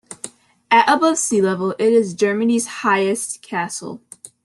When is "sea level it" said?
1.19-1.93